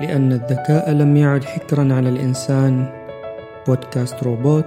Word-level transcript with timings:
لأن 0.00 0.32
الذكاء 0.32 0.90
لم 0.90 1.16
يعد 1.16 1.44
حكرا 1.44 1.94
على 1.94 2.08
الإنسان. 2.08 2.86
بودكاست 3.66 4.22
روبوت 4.22 4.64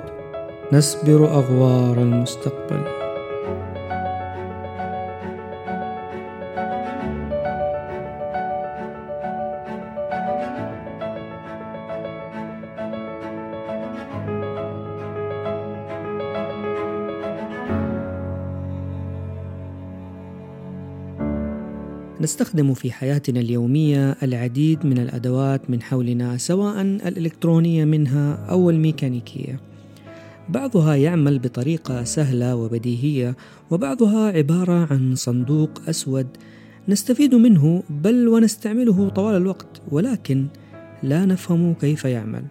نسبر 0.74 1.26
أغوار 1.26 1.98
المستقبل. 1.98 2.99
نستخدم 22.22 22.74
في 22.74 22.92
حياتنا 22.92 23.40
اليومية 23.40 24.18
العديد 24.24 24.86
من 24.86 24.98
الأدوات 24.98 25.70
من 25.70 25.82
حولنا 25.82 26.38
سواء 26.38 26.82
الإلكترونية 26.82 27.86
منها 27.86 28.34
أو 28.34 28.70
الميكانيكية. 28.70 29.60
بعضها 30.50 30.96
يعمل 30.96 31.40
بطريقة 31.40 32.04
سهلة 32.04 32.56
وبديهية، 32.56 33.36
وبعضها 33.72 34.32
عبارة 34.32 34.88
عن 34.94 35.16
صندوق 35.16 35.82
أسود 35.90 36.28
نستفيد 36.88 37.36
منه 37.36 37.84
بل 37.90 38.28
ونستعمله 38.28 39.10
طوال 39.10 39.36
الوقت، 39.36 39.82
ولكن 39.92 40.48
لا 41.04 41.26
نفهم 41.26 41.74
كيف 41.74 42.06
يعمل. 42.06 42.44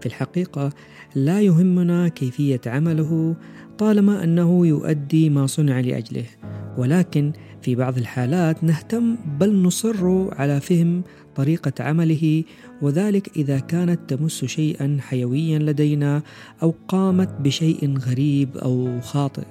في 0.00 0.06
الحقيقة 0.06 0.72
لا 1.14 1.40
يهمنا 1.40 2.08
كيفية 2.08 2.60
عمله 2.66 3.36
طالما 3.78 4.24
أنه 4.24 4.66
يؤدي 4.66 5.30
ما 5.30 5.46
صنع 5.46 5.80
لأجله، 5.80 6.26
ولكن 6.78 7.32
في 7.68 7.74
بعض 7.74 7.98
الحالات 7.98 8.64
نهتم 8.64 9.16
بل 9.40 9.62
نصر 9.62 10.34
على 10.34 10.60
فهم 10.60 11.02
طريقة 11.36 11.72
عمله 11.80 12.44
وذلك 12.82 13.36
إذا 13.36 13.58
كانت 13.58 14.00
تمس 14.08 14.44
شيئا 14.44 14.98
حيويا 15.00 15.58
لدينا 15.58 16.22
أو 16.62 16.74
قامت 16.88 17.40
بشيء 17.40 17.98
غريب 17.98 18.56
أو 18.56 19.00
خاطئ. 19.00 19.44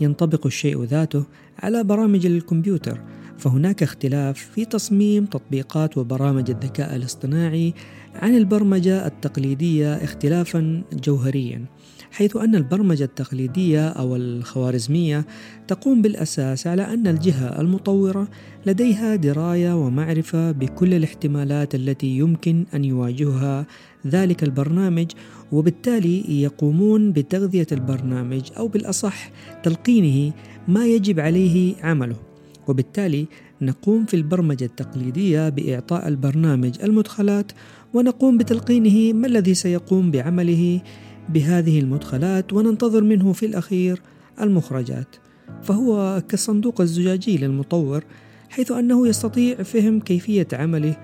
ينطبق 0.00 0.46
الشيء 0.46 0.84
ذاته 0.84 1.24
على 1.58 1.84
برامج 1.84 2.26
الكمبيوتر 2.26 3.00
فهناك 3.40 3.82
اختلاف 3.82 4.50
في 4.54 4.64
تصميم 4.64 5.24
تطبيقات 5.24 5.98
وبرامج 5.98 6.50
الذكاء 6.50 6.96
الاصطناعي 6.96 7.74
عن 8.14 8.36
البرمجة 8.36 9.06
التقليدية 9.06 9.94
اختلافا 9.94 10.82
جوهريا 10.92 11.64
حيث 12.12 12.36
أن 12.36 12.54
البرمجة 12.54 13.04
التقليدية 13.04 13.88
أو 13.88 14.16
الخوارزمية 14.16 15.26
تقوم 15.68 16.02
بالأساس 16.02 16.66
على 16.66 16.94
أن 16.94 17.06
الجهة 17.06 17.60
المطورة 17.60 18.28
لديها 18.66 19.16
دراية 19.16 19.76
ومعرفة 19.76 20.50
بكل 20.50 20.94
الاحتمالات 20.94 21.74
التي 21.74 22.06
يمكن 22.06 22.66
أن 22.74 22.84
يواجهها 22.84 23.66
ذلك 24.06 24.42
البرنامج 24.42 25.06
وبالتالي 25.52 26.42
يقومون 26.42 27.12
بتغذية 27.12 27.66
البرنامج 27.72 28.42
أو 28.58 28.68
بالأصح 28.68 29.30
تلقينه 29.62 30.32
ما 30.68 30.86
يجب 30.86 31.20
عليه 31.20 31.74
عمله. 31.82 32.29
وبالتالي 32.70 33.26
نقوم 33.62 34.04
في 34.04 34.14
البرمجة 34.14 34.64
التقليدية 34.64 35.48
بإعطاء 35.48 36.08
البرنامج 36.08 36.82
المدخلات 36.82 37.52
ونقوم 37.94 38.38
بتلقينه 38.38 39.12
ما 39.12 39.26
الذي 39.26 39.54
سيقوم 39.54 40.10
بعمله 40.10 40.80
بهذه 41.28 41.80
المدخلات 41.80 42.52
وننتظر 42.52 43.02
منه 43.02 43.32
في 43.32 43.46
الأخير 43.46 44.02
المخرجات. 44.40 45.16
فهو 45.62 46.22
كالصندوق 46.28 46.80
الزجاجي 46.80 47.38
للمطور 47.38 48.04
حيث 48.50 48.72
أنه 48.72 49.08
يستطيع 49.08 49.62
فهم 49.62 50.00
كيفية 50.00 50.48
عمله 50.52 50.96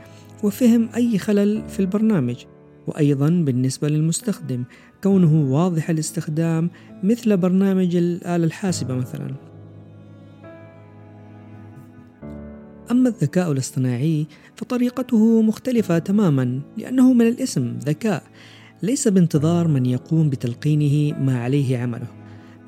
وفهم 0.43 0.89
أي 0.97 1.19
خلل 1.19 1.69
في 1.69 1.81
البرنامج. 1.81 2.37
وأيضا 2.87 3.29
بالنسبة 3.29 3.89
للمستخدم 3.89 4.65
كونه 5.03 5.53
واضح 5.53 5.91
الاستخدام 5.91 6.71
مثل 7.03 7.37
برنامج 7.37 7.97
الآلة 7.97 8.45
الحاسبة 8.45 8.95
مثلا. 8.95 9.56
أما 12.91 13.09
الذكاء 13.09 13.53
الاصطناعي 13.53 14.27
فطريقته 14.57 15.43
مختلفة 15.43 15.99
تماما 15.99 16.61
لأنه 16.77 17.13
من 17.13 17.29
الاسم 17.29 17.79
ذكاء 17.85 18.23
ليس 18.83 19.09
بانتظار 19.09 19.69
من 19.69 19.87
يقوم 19.87 20.31
بتلقينه 20.31 21.19
ما 21.21 21.41
عليه 21.41 21.79
عمله 21.79 22.07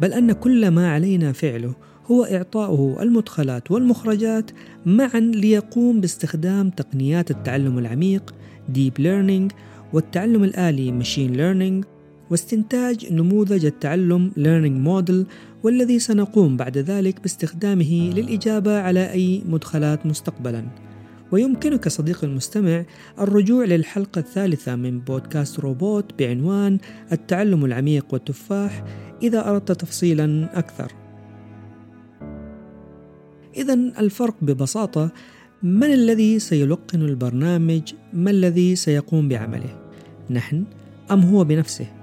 بل 0.00 0.12
أن 0.12 0.32
كل 0.32 0.68
ما 0.68 0.92
علينا 0.92 1.32
فعله 1.32 1.74
هو 2.10 2.24
إعطاؤه 2.24 3.02
المدخلات 3.02 3.70
والمخرجات 3.70 4.50
معا 4.86 5.20
ليقوم 5.20 6.00
باستخدام 6.00 6.70
تقنيات 6.70 7.30
التعلم 7.30 7.78
العميق 7.78 8.34
Deep 8.74 9.02
Learning 9.02 9.54
والتعلم 9.92 10.44
الآلي 10.44 11.02
Machine 11.02 11.36
Learning 11.36 11.97
واستنتاج 12.30 13.12
نموذج 13.12 13.64
التعلم 13.64 14.30
Learning 14.36 14.88
Model 14.88 15.26
والذي 15.62 15.98
سنقوم 15.98 16.56
بعد 16.56 16.78
ذلك 16.78 17.22
باستخدامه 17.22 18.12
للإجابة 18.14 18.80
على 18.80 19.12
أي 19.12 19.42
مدخلات 19.48 20.06
مستقبلاً. 20.06 20.64
ويمكنك 21.32 21.88
صديقي 21.88 22.26
المستمع 22.26 22.84
الرجوع 23.20 23.64
للحلقة 23.64 24.18
الثالثة 24.18 24.76
من 24.76 25.00
بودكاست 25.00 25.60
روبوت 25.60 26.04
بعنوان 26.18 26.78
التعلم 27.12 27.64
العميق 27.64 28.06
والتفاح 28.12 28.84
إذا 29.22 29.48
أردت 29.48 29.72
تفصيلا 29.72 30.58
أكثر. 30.58 30.92
إذا 33.56 33.74
الفرق 33.74 34.34
ببساطة 34.42 35.10
من 35.62 35.92
الذي 35.92 36.38
سيلقن 36.38 37.02
البرنامج؟ 37.02 37.94
ما 38.12 38.30
الذي 38.30 38.76
سيقوم 38.76 39.28
بعمله؟ 39.28 39.80
نحن 40.30 40.64
أم 41.10 41.20
هو 41.20 41.44
بنفسه؟ 41.44 41.97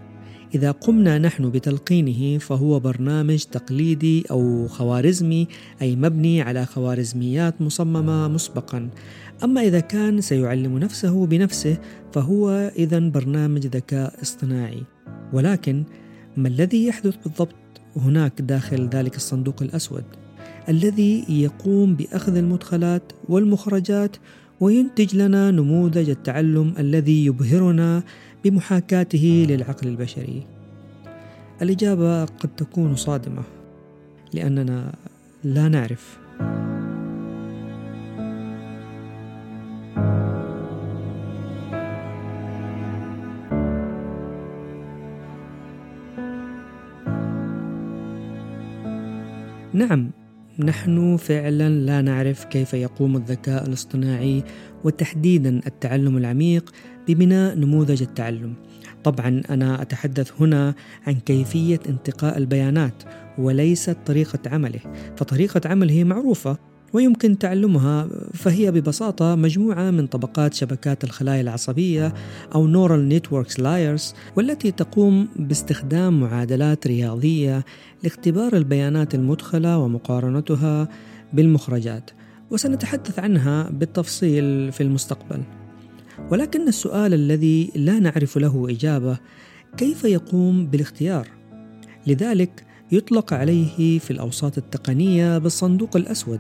إذا 0.56 0.72
قمنا 0.72 1.18
نحن 1.18 1.50
بتلقينه 1.50 2.38
فهو 2.38 2.80
برنامج 2.80 3.44
تقليدي 3.44 4.24
أو 4.32 4.68
خوارزمي 4.68 5.48
أي 5.82 5.96
مبني 5.96 6.42
على 6.42 6.66
خوارزميات 6.66 7.62
مصممة 7.62 8.28
مسبقا. 8.28 8.90
أما 9.44 9.62
إذا 9.62 9.80
كان 9.80 10.22
سيعلم 10.22 10.78
نفسه 10.78 11.26
بنفسه 11.26 11.78
فهو 12.14 12.72
إذا 12.78 13.00
برنامج 13.00 13.68
ذكاء 13.68 14.22
اصطناعي. 14.22 14.84
ولكن 15.34 15.84
ما 16.38 16.48
الذي 16.48 16.88
يحدث 16.88 17.16
بالضبط 17.24 17.56
هناك 17.96 18.42
داخل 18.42 18.90
ذلك 18.90 19.16
الصندوق 19.16 19.62
الأسود؟ 19.62 20.04
الذي 20.70 21.26
يقوم 21.30 21.96
بأخذ 21.96 22.36
المدخلات 22.36 23.12
والمخرجات 23.30 24.16
وينتج 24.60 25.16
لنا 25.16 25.52
نموذج 25.52 26.10
التعلم 26.10 26.74
الذي 26.80 27.26
يبهرنا 27.26 28.04
بمحاكاته 28.46 29.46
للعقل 29.50 29.88
البشري. 29.88 30.44
الإجابة 31.62 32.26
قد 32.26 32.50
تكون 32.58 32.96
صادمة 32.96 33.44
لأننا 34.34 34.96
لا 35.44 35.70
نعرف. 35.70 36.20
نعم 49.74 50.12
نحن 50.60 51.18
فعلا 51.18 51.70
لا 51.70 52.02
نعرف 52.02 52.46
كيف 52.46 52.74
يقوم 52.74 53.16
الذكاء 53.18 53.68
الاصطناعي 53.68 54.44
وتحديدا 54.84 55.62
التعلم 55.68 56.18
العميق 56.18 56.72
ببناء 57.08 57.58
نموذج 57.58 58.02
التعلم. 58.02 58.54
طبعا 59.04 59.42
أنا 59.50 59.82
أتحدث 59.82 60.32
هنا 60.42 60.76
عن 61.08 61.14
كيفية 61.14 61.80
انتقاء 61.90 62.38
البيانات 62.38 63.04
وليست 63.38 63.98
طريقة 64.06 64.40
عمله 64.46 64.80
فطريقة 65.18 65.62
عمله 65.66 66.04
معروفة. 66.04 66.58
ويمكن 66.94 67.38
تعلمها 67.38 68.08
فهي 68.34 68.72
ببساطة 68.72 69.36
مجموعة 69.36 69.92
من 69.92 70.08
طبقات 70.08 70.54
شبكات 70.54 71.04
الخلايا 71.04 71.42
العصبية 71.42 72.14
أو 72.56 72.68
Neural 72.68 73.14
Networks 73.14 73.54
Layers 73.58 74.16
والتي 74.36 74.72
تقوم 74.72 75.28
باستخدام 75.36 76.20
معادلات 76.20 76.88
رياضية 76.88 77.66
لاختبار 78.04 78.54
البيانات 78.54 79.16
المدخلة 79.16 79.78
ومقارنتها 79.78 80.88
بالمخرجات. 81.34 82.12
وسنتحدث 82.52 83.20
عنها 83.20 83.70
بالتفصيل 83.70 84.72
في 84.72 84.84
المستقبل. 84.84 85.42
ولكن 86.32 86.68
السؤال 86.68 87.14
الذي 87.14 87.72
لا 87.76 88.00
نعرف 88.00 88.38
له 88.38 88.68
إجابة 88.70 89.18
كيف 89.78 90.04
يقوم 90.04 90.68
بالاختيار؟ 90.68 91.28
لذلك 92.08 92.66
يطلق 92.92 93.34
عليه 93.34 94.00
في 94.00 94.12
الأوساط 94.12 94.58
التقنية 94.58 95.38
بالصندوق 95.38 95.98
الأسود. 95.98 96.40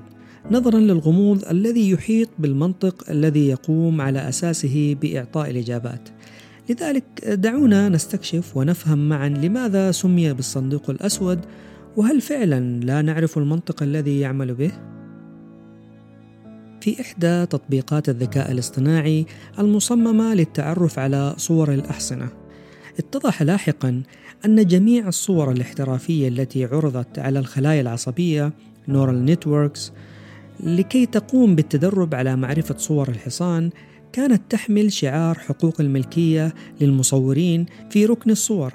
نظرا 0.51 0.79
للغموض 0.79 1.45
الذي 1.45 1.89
يحيط 1.89 2.29
بالمنطق 2.39 3.09
الذي 3.09 3.47
يقوم 3.47 4.01
على 4.01 4.29
أساسه 4.29 4.95
بإعطاء 5.01 5.49
الإجابات 5.49 6.09
لذلك 6.69 7.25
دعونا 7.25 7.89
نستكشف 7.89 8.57
ونفهم 8.57 9.09
معا 9.09 9.29
لماذا 9.29 9.91
سمي 9.91 10.33
بالصندوق 10.33 10.89
الأسود 10.89 11.39
وهل 11.97 12.21
فعلا 12.21 12.79
لا 12.79 13.01
نعرف 13.01 13.37
المنطق 13.37 13.83
الذي 13.83 14.19
يعمل 14.19 14.53
به 14.53 14.71
في 16.81 17.01
إحدى 17.01 17.45
تطبيقات 17.45 18.09
الذكاء 18.09 18.51
الاصطناعي 18.51 19.25
المصممة 19.59 20.33
للتعرف 20.33 20.99
على 20.99 21.33
صور 21.37 21.73
الأحصنة. 21.73 22.27
اتضح 22.99 23.41
لاحقا 23.41 24.03
أن 24.45 24.67
جميع 24.67 25.07
الصور 25.07 25.51
الاحترافية 25.51 26.27
التي 26.27 26.65
عرضت 26.65 27.19
على 27.19 27.39
الخلايا 27.39 27.81
العصبية 27.81 28.53
نورال 28.87 29.25
نتوركس 29.25 29.91
لكي 30.59 31.05
تقوم 31.05 31.55
بالتدرب 31.55 32.15
على 32.15 32.35
معرفة 32.35 32.77
صور 32.77 33.09
الحصان 33.09 33.69
كانت 34.13 34.41
تحمل 34.49 34.91
شعار 34.91 35.39
حقوق 35.39 35.81
الملكية 35.81 36.53
للمصورين 36.81 37.65
في 37.89 38.05
ركن 38.05 38.31
الصور 38.31 38.73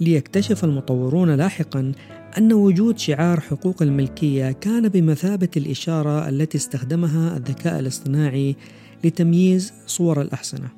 ليكتشف 0.00 0.64
المطورون 0.64 1.34
لاحقا 1.34 1.92
أن 2.38 2.52
وجود 2.52 2.98
شعار 2.98 3.40
حقوق 3.40 3.82
الملكية 3.82 4.52
كان 4.52 4.88
بمثابة 4.88 5.48
الإشارة 5.56 6.28
التي 6.28 6.58
استخدمها 6.58 7.36
الذكاء 7.36 7.80
الاصطناعي 7.80 8.56
لتمييز 9.04 9.72
صور 9.86 10.22
الأحصنة. 10.22 10.68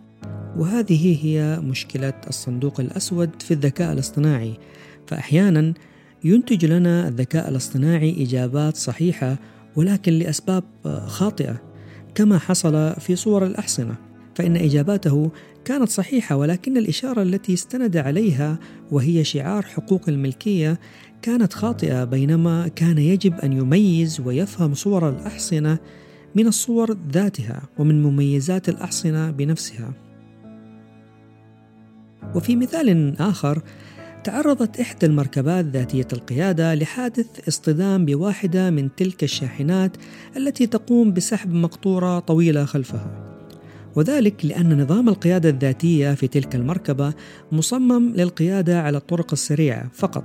وهذه 0.56 1.26
هي 1.26 1.60
مشكلة 1.60 2.14
الصندوق 2.28 2.80
الأسود 2.80 3.42
في 3.42 3.54
الذكاء 3.54 3.92
الاصطناعي، 3.92 4.54
فأحيانا 5.06 5.74
ينتج 6.24 6.64
لنا 6.64 7.08
الذكاء 7.08 7.48
الاصطناعي 7.48 8.22
إجابات 8.22 8.76
صحيحة 8.76 9.36
ولكن 9.76 10.12
لأسباب 10.12 10.64
خاطئة، 11.06 11.62
كما 12.14 12.38
حصل 12.38 12.94
في 13.00 13.16
صور 13.16 13.46
الأحصنة. 13.46 13.94
فإن 14.34 14.56
إجاباته 14.56 15.30
كانت 15.64 15.88
صحيحة 15.88 16.36
ولكن 16.36 16.76
الإشارة 16.76 17.22
التي 17.22 17.54
استند 17.54 17.96
عليها 17.96 18.58
وهي 18.90 19.24
شعار 19.24 19.62
حقوق 19.62 20.08
الملكية 20.08 20.80
كانت 21.22 21.52
خاطئة 21.52 22.04
بينما 22.04 22.68
كان 22.68 22.98
يجب 22.98 23.34
أن 23.34 23.52
يميز 23.52 24.20
ويفهم 24.20 24.74
صور 24.74 25.08
الأحصنة 25.08 25.78
من 26.34 26.46
الصور 26.46 26.96
ذاتها 27.12 27.62
ومن 27.78 28.02
مميزات 28.02 28.68
الأحصنة 28.68 29.30
بنفسها. 29.30 29.92
وفي 32.34 32.56
مثال 32.56 33.20
آخر 33.20 33.62
تعرضت 34.24 34.80
إحدى 34.80 35.06
المركبات 35.06 35.64
ذاتية 35.64 36.08
القيادة 36.12 36.74
لحادث 36.74 37.48
اصطدام 37.48 38.04
بواحدة 38.04 38.70
من 38.70 38.94
تلك 38.94 39.24
الشاحنات 39.24 39.96
التي 40.36 40.66
تقوم 40.66 41.12
بسحب 41.12 41.52
مقطورة 41.52 42.18
طويلة 42.18 42.64
خلفها. 42.64 43.34
وذلك 43.96 44.44
لأن 44.44 44.82
نظام 44.82 45.08
القيادة 45.08 45.48
الذاتية 45.48 46.14
في 46.14 46.28
تلك 46.28 46.54
المركبة 46.54 47.14
مصمم 47.52 48.12
للقيادة 48.16 48.82
على 48.82 48.98
الطرق 48.98 49.32
السريعة 49.32 49.90
فقط 49.92 50.24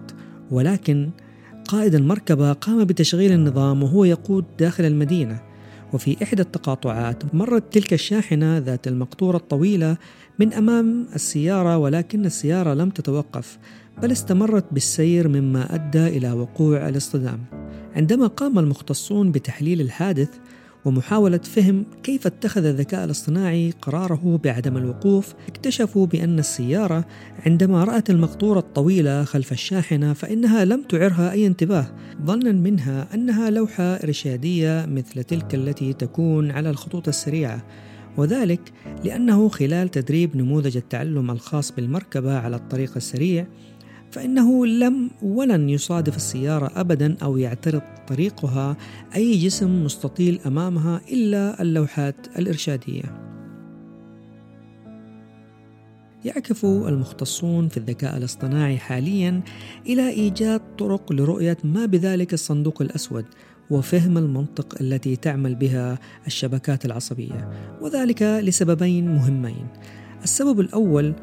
ولكن 0.52 1.10
قائد 1.68 1.96
المركبة 1.96 2.54
قام 2.54 2.84
بتشغيل 2.84 3.32
النظام 3.32 3.84
وهو 3.84 4.04
يقود 4.04 4.46
داخل 4.60 4.86
المدينة 4.86 5.42
وفي 5.94 6.24
إحدى 6.24 6.42
التقاطعات 6.42 7.36
مرت 7.36 7.74
تلك 7.74 7.94
الشاحنة 7.94 8.58
ذات 8.58 8.88
المقطورة 8.88 9.38
الطويلة 9.38 9.98
من 10.40 10.54
أمام 10.54 11.08
السيارة 11.16 11.78
ولكن 11.78 12.26
السيارة 12.26 12.74
لم 12.74 12.90
تتوقف 12.90 13.58
بل 14.02 14.12
استمرت 14.12 14.66
بالسير 14.72 15.28
مما 15.28 15.76
أدى 15.76 16.08
إلى 16.08 16.32
وقوع 16.32 16.90
الاصطدام. 16.90 17.40
عندما 17.96 18.28
قام 18.28 18.60
المختصون 18.60 19.32
بتحليل 19.32 19.82
الحادث 19.82 20.30
ومحاولة 20.86 21.38
فهم 21.38 21.86
كيف 22.04 22.28
اتخذ 22.28 22.66
الذكاء 22.66 23.06
الاصطناعي 23.06 23.74
قراره 23.82 24.40
بعدم 24.44 24.78
الوقوف 24.78 25.34
اكتشفوا 25.48 26.06
بأن 26.06 26.40
السيارة 26.40 27.06
عندما 27.46 27.84
رأت 27.84 28.10
المقطورة 28.10 28.60
الطويلة 28.60 29.24
خلف 29.24 29.52
الشاحنة 29.52 30.14
فإنها 30.14 30.66
لم 30.66 30.84
تعرها 30.84 31.32
أي 31.32 31.48
انتباه 31.48 31.88
ظنا 32.26 32.52
منها 32.52 33.08
أنها 33.14 33.50
لوحة 33.50 33.84
إرشادية 33.84 34.86
مثل 34.86 35.24
تلك 35.24 35.56
التي 35.56 35.94
تكون 35.94 36.52
على 36.52 36.70
الخطوط 36.70 37.08
السريعة 37.08 37.66
وذلك 38.18 38.72
لأنه 39.04 39.50
خلال 39.50 39.90
تدريب 39.90 40.38
نموذج 40.38 40.78
التعلم 40.78 41.32
الخاص 41.32 41.72
بالمركبة 41.72 42.38
على 42.38 42.56
الطريق 42.56 42.92
السريع 42.96 43.48
فإنه 44.12 44.66
لم 44.66 45.12
ولن 45.22 45.70
يصادف 45.70 46.16
السيارة 46.16 46.72
أبدا 46.76 47.18
أو 47.24 47.38
يعترض 47.38 47.82
طريقها 48.08 48.78
أي 49.16 49.38
جسم 49.38 49.84
مستطيل 49.84 50.40
أمامها 50.46 51.02
إلا 51.12 51.62
اللوحات 51.62 52.28
الإرشادية. 52.40 53.30
يعكف 56.26 56.66
المختصون 56.66 57.68
في 57.68 57.78
الذكاء 57.78 58.18
الاصطناعي 58.18 58.78
حاليا 58.78 59.42
إلى 59.86 60.10
إيجاد 60.10 60.62
طرق 60.78 61.12
لرؤية 61.12 61.58
ما 61.64 61.86
بذلك 61.86 62.34
الصندوق 62.34 62.82
الأسود 62.82 63.26
وفهم 63.70 64.18
المنطق 64.18 64.82
التي 64.82 65.16
تعمل 65.16 65.56
بها 65.56 66.00
الشبكات 66.28 66.86
العصبية 66.86 67.50
وذلك 67.82 68.22
لسببين 68.22 69.16
مهمين. 69.16 69.68
السبب 70.24 70.60
الأول 70.60 71.14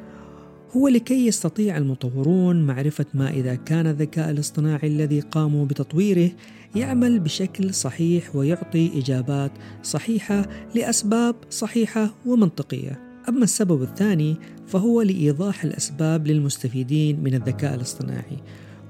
هو 0.73 0.89
لكي 0.89 1.27
يستطيع 1.27 1.77
المطورون 1.77 2.67
معرفة 2.67 3.07
ما 3.15 3.31
إذا 3.31 3.55
كان 3.55 3.87
الذكاء 3.87 4.31
الاصطناعي 4.31 4.89
الذي 4.89 5.21
قاموا 5.21 5.67
بتطويره 5.67 6.31
يعمل 6.75 7.21
بشكل 7.21 7.75
صحيح 7.75 8.37
ويعطي 8.37 8.91
إجابات 8.99 9.53
صحيحة 9.83 10.49
لأسباب 10.75 11.35
صحيحة 11.51 12.15
ومنطقية. 12.27 13.01
أما 13.29 13.45
السبب 13.45 13.83
الثاني 13.83 14.37
فهو 14.67 15.03
لإيضاح 15.03 15.65
الأسباب 15.65 16.27
للمستفيدين 16.27 17.21
من 17.21 17.35
الذكاء 17.35 17.75
الاصطناعي، 17.75 18.37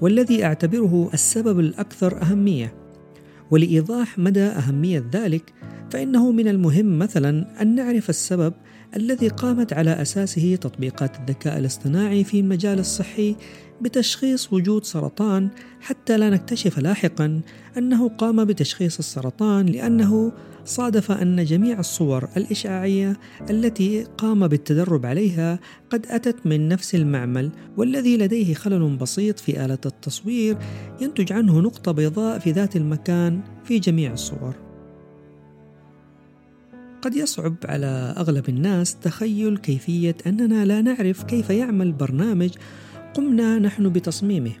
والذي 0.01 0.45
أعتبره 0.45 1.09
السبب 1.13 1.59
الأكثر 1.59 2.21
أهمية. 2.21 2.73
ولإيضاح 3.51 4.19
مدى 4.19 4.43
أهمية 4.43 5.03
ذلك، 5.13 5.53
فإنه 5.91 6.31
من 6.31 6.47
المهم 6.47 6.99
مثلا 6.99 7.61
أن 7.61 7.75
نعرف 7.75 8.09
السبب 8.09 8.53
الذي 8.95 9.27
قامت 9.27 9.73
على 9.73 10.01
أساسه 10.01 10.55
تطبيقات 10.55 11.19
الذكاء 11.19 11.57
الاصطناعي 11.57 12.23
في 12.23 12.39
المجال 12.39 12.79
الصحي 12.79 13.35
بتشخيص 13.81 14.53
وجود 14.53 14.83
سرطان 14.83 15.49
حتى 15.81 16.17
لا 16.17 16.29
نكتشف 16.29 16.79
لاحقا 16.79 17.41
أنه 17.77 18.09
قام 18.09 18.45
بتشخيص 18.45 18.97
السرطان 18.97 19.65
لأنه 19.65 20.31
صادف 20.65 21.11
أن 21.11 21.45
جميع 21.45 21.79
الصور 21.79 22.27
الإشعاعية 22.37 23.17
التي 23.49 24.03
قام 24.17 24.47
بالتدرب 24.47 25.05
عليها 25.05 25.59
قد 25.89 26.05
أتت 26.09 26.45
من 26.45 26.67
نفس 26.67 26.95
المعمل 26.95 27.51
والذي 27.77 28.17
لديه 28.17 28.53
خلل 28.53 28.97
بسيط 28.97 29.39
في 29.39 29.65
آلة 29.65 29.79
التصوير 29.85 30.57
ينتج 31.01 31.33
عنه 31.33 31.59
نقطة 31.59 31.91
بيضاء 31.91 32.39
في 32.39 32.51
ذات 32.51 32.75
المكان 32.75 33.41
في 33.63 33.79
جميع 33.79 34.13
الصور. 34.13 34.66
قد 37.01 37.15
يصعب 37.15 37.55
على 37.65 38.13
أغلب 38.17 38.49
الناس 38.49 38.95
تخيل 38.95 39.57
كيفية 39.57 40.15
أننا 40.27 40.65
لا 40.65 40.81
نعرف 40.81 41.23
كيف 41.23 41.49
يعمل 41.49 41.91
برنامج 41.91 42.49
قمنا 43.13 43.59
نحن 43.59 43.89
بتصميمه. 43.89 44.51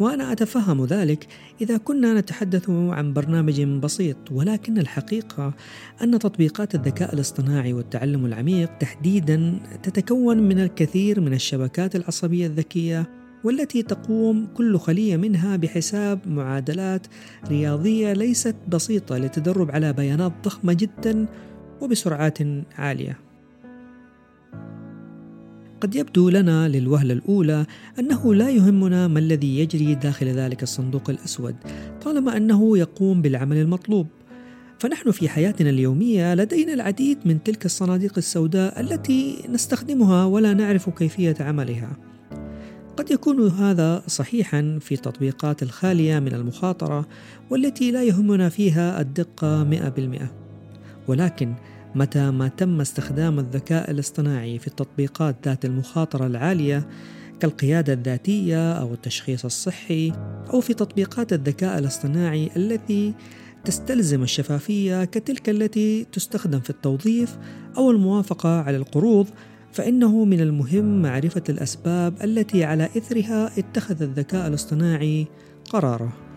وأنا 0.00 0.32
أتفهم 0.32 0.84
ذلك 0.84 1.26
إذا 1.60 1.76
كنا 1.76 2.20
نتحدث 2.20 2.70
عن 2.70 3.12
برنامج 3.12 3.62
بسيط 3.62 4.16
ولكن 4.30 4.78
الحقيقة 4.78 5.54
أن 6.02 6.18
تطبيقات 6.18 6.74
الذكاء 6.74 7.14
الاصطناعي 7.14 7.72
والتعلم 7.72 8.26
العميق 8.26 8.78
تحديدا 8.78 9.60
تتكون 9.82 10.38
من 10.38 10.58
الكثير 10.58 11.20
من 11.20 11.34
الشبكات 11.34 11.96
العصبية 11.96 12.46
الذكية 12.46 13.10
والتي 13.44 13.82
تقوم 13.82 14.46
كل 14.54 14.78
خلية 14.78 15.16
منها 15.16 15.56
بحساب 15.56 16.28
معادلات 16.28 17.06
رياضية 17.48 18.12
ليست 18.12 18.56
بسيطة 18.68 19.18
للتدرب 19.18 19.70
على 19.70 19.92
بيانات 19.92 20.32
ضخمة 20.44 20.72
جدا 20.72 21.26
وبسرعات 21.80 22.38
عالية. 22.78 23.18
قد 25.80 25.94
يبدو 25.94 26.28
لنا 26.28 26.68
للوهلة 26.68 27.14
الأولى 27.14 27.66
أنه 27.98 28.34
لا 28.34 28.50
يهمنا 28.50 29.08
ما 29.08 29.18
الذي 29.18 29.58
يجري 29.58 29.94
داخل 29.94 30.26
ذلك 30.26 30.62
الصندوق 30.62 31.10
الأسود 31.10 31.56
طالما 32.04 32.36
أنه 32.36 32.78
يقوم 32.78 33.22
بالعمل 33.22 33.56
المطلوب. 33.56 34.06
فنحن 34.78 35.10
في 35.10 35.28
حياتنا 35.28 35.70
اليومية 35.70 36.34
لدينا 36.34 36.74
العديد 36.74 37.18
من 37.24 37.42
تلك 37.42 37.64
الصناديق 37.64 38.12
السوداء 38.16 38.80
التي 38.80 39.44
نستخدمها 39.48 40.24
ولا 40.24 40.54
نعرف 40.54 40.90
كيفية 40.90 41.36
عملها. 41.40 41.96
قد 42.96 43.10
يكون 43.10 43.48
هذا 43.48 44.02
صحيحا 44.06 44.78
في 44.80 44.94
التطبيقات 44.94 45.62
الخالية 45.62 46.18
من 46.18 46.34
المخاطرة 46.34 47.06
والتي 47.50 47.90
لا 47.90 48.02
يهمنا 48.02 48.48
فيها 48.48 49.00
الدقة 49.00 49.64
100% 49.64 50.47
ولكن 51.08 51.54
متى 51.94 52.30
ما 52.30 52.48
تم 52.48 52.80
استخدام 52.80 53.38
الذكاء 53.38 53.90
الاصطناعي 53.90 54.58
في 54.58 54.66
التطبيقات 54.66 55.36
ذات 55.44 55.64
المخاطرة 55.64 56.26
العالية 56.26 56.86
كالقيادة 57.40 57.92
الذاتية 57.92 58.72
أو 58.72 58.94
التشخيص 58.94 59.44
الصحي 59.44 60.12
أو 60.52 60.60
في 60.60 60.74
تطبيقات 60.74 61.32
الذكاء 61.32 61.78
الاصطناعي 61.78 62.50
التي 62.56 63.14
تستلزم 63.64 64.22
الشفافية 64.22 65.04
كتلك 65.04 65.48
التي 65.48 66.06
تستخدم 66.12 66.60
في 66.60 66.70
التوظيف 66.70 67.38
أو 67.76 67.90
الموافقة 67.90 68.60
على 68.60 68.76
القروض 68.76 69.26
فإنه 69.72 70.24
من 70.24 70.40
المهم 70.40 71.02
معرفة 71.02 71.42
الأسباب 71.48 72.14
التي 72.24 72.64
على 72.64 72.84
إثرها 72.84 73.58
اتخذ 73.58 74.02
الذكاء 74.02 74.48
الاصطناعي 74.48 75.26
قراره. 75.70 76.27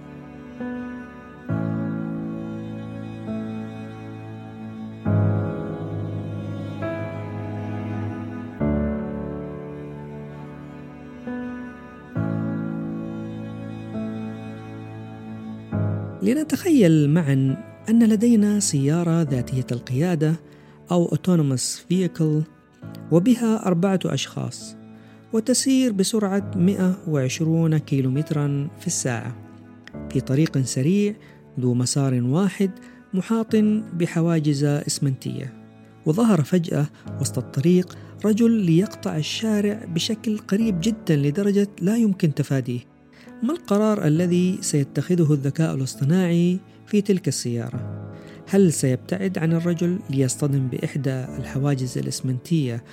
لنتخيل 16.51 17.10
معا 17.10 17.58
أن 17.89 18.03
لدينا 18.03 18.60
سيارة 18.60 19.22
ذاتية 19.22 19.65
القيادة 19.72 20.36
أو 20.91 21.08
Autonomous 21.08 21.79
Vehicle 21.91 22.43
وبها 23.12 23.65
أربعة 23.65 24.00
أشخاص 24.05 24.75
وتسير 25.34 25.91
بسرعة 25.91 26.51
120 26.55 27.77
كيلومترا 27.77 28.70
في 28.79 28.88
الساعة 28.88 29.36
في 30.10 30.22
طريق 30.22 30.58
سريع 30.58 31.15
ذو 31.60 31.74
مسار 31.74 32.24
واحد 32.24 32.72
محاط 33.13 33.55
بحواجز 33.93 34.63
إسمنتية. 34.63 35.53
وظهر 36.05 36.43
فجأة 36.43 36.88
وسط 37.22 37.38
الطريق 37.38 37.98
رجل 38.25 38.51
ليقطع 38.51 39.17
الشارع 39.17 39.86
بشكل 39.86 40.38
قريب 40.38 40.81
جدا 40.81 41.15
لدرجة 41.15 41.67
لا 41.81 41.98
يمكن 41.98 42.34
تفاديه. 42.34 42.90
ما 43.43 43.53
القرار 43.53 44.07
الذي 44.07 44.57
سيتخذه 44.62 45.33
الذكاء 45.33 45.75
الاصطناعي 45.75 46.60
في 46.88 47.01
تلك 47.01 47.27
السيارة؟ 47.27 48.12
هل 48.50 48.74
سيبتعد 48.74 49.38
عن 49.38 49.53
الرجل 49.53 50.00
ليصطدم 50.10 50.67
بإحدى 50.67 51.12
الحواجز 51.12 51.98
الإسمنتية 51.98 52.83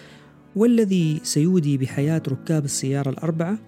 والذي 0.57 1.21
سيودي 1.23 1.78
بحياة 1.78 2.23
ركاب 2.28 2.64
السيارة 2.64 3.11
الأربعة؟ 3.11 3.59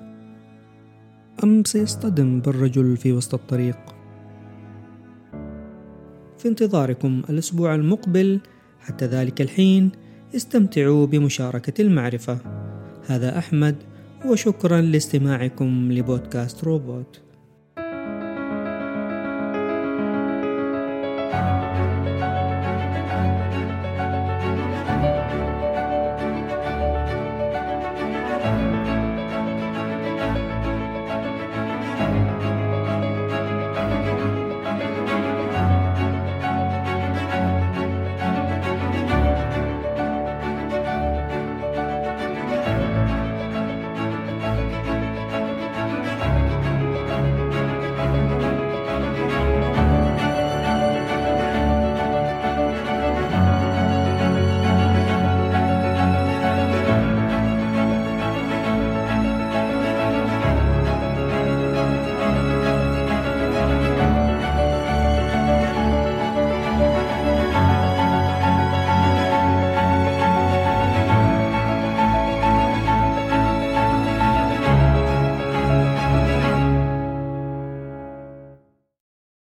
أم 1.45 1.65
سيصطدم 1.65 2.41
بالرجل 2.41 2.97
في 2.97 3.13
وسط 3.13 3.35
الطريق؟ 3.35 3.79
في 6.39 6.49
انتظاركم 6.49 7.23
الأسبوع 7.31 7.75
المقبل 7.75 8.41
حتى 8.81 9.07
ذلك 9.07 9.41
الحين 9.41 9.91
استمتعوا 10.37 11.07
بمشاركة 11.07 11.83
المعرفة 11.83 12.39
هذا 13.07 13.39
أحمد 13.39 13.77
وشكرا 14.27 14.81
لاستماعكم 14.81 15.93
لبودكاست 15.93 16.65
روبوت. 16.65 17.21